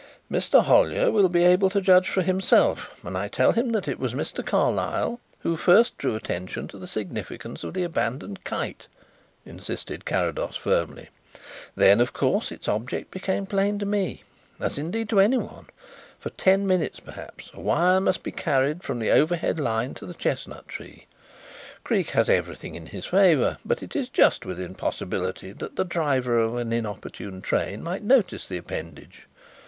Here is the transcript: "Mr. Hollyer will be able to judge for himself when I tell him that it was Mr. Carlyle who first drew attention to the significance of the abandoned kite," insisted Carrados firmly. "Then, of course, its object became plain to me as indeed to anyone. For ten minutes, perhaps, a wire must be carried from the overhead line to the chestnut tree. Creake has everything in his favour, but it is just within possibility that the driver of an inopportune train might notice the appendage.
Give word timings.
"Mr. 0.31 0.63
Hollyer 0.63 1.11
will 1.11 1.29
be 1.29 1.43
able 1.43 1.69
to 1.69 1.79
judge 1.79 2.09
for 2.09 2.23
himself 2.23 3.03
when 3.03 3.15
I 3.15 3.27
tell 3.27 3.51
him 3.51 3.71
that 3.73 3.87
it 3.87 3.99
was 3.99 4.15
Mr. 4.15 4.43
Carlyle 4.43 5.19
who 5.41 5.55
first 5.55 5.95
drew 5.99 6.15
attention 6.15 6.67
to 6.69 6.79
the 6.79 6.87
significance 6.87 7.63
of 7.63 7.75
the 7.75 7.83
abandoned 7.83 8.43
kite," 8.43 8.87
insisted 9.45 10.03
Carrados 10.03 10.55
firmly. 10.57 11.09
"Then, 11.75 12.01
of 12.01 12.13
course, 12.13 12.51
its 12.51 12.67
object 12.67 13.11
became 13.11 13.45
plain 13.45 13.77
to 13.77 13.85
me 13.85 14.23
as 14.59 14.79
indeed 14.79 15.07
to 15.09 15.19
anyone. 15.19 15.67
For 16.17 16.31
ten 16.31 16.65
minutes, 16.65 16.99
perhaps, 16.99 17.51
a 17.53 17.59
wire 17.59 18.01
must 18.01 18.23
be 18.23 18.31
carried 18.31 18.81
from 18.81 18.97
the 18.97 19.11
overhead 19.11 19.59
line 19.59 19.93
to 19.93 20.07
the 20.07 20.15
chestnut 20.15 20.67
tree. 20.67 21.05
Creake 21.83 22.09
has 22.09 22.27
everything 22.27 22.73
in 22.73 22.87
his 22.87 23.05
favour, 23.05 23.59
but 23.63 23.83
it 23.83 23.95
is 23.95 24.09
just 24.09 24.47
within 24.47 24.73
possibility 24.73 25.51
that 25.51 25.75
the 25.75 25.85
driver 25.85 26.39
of 26.39 26.55
an 26.55 26.73
inopportune 26.73 27.39
train 27.43 27.83
might 27.83 28.01
notice 28.01 28.47
the 28.47 28.57
appendage. 28.57 29.27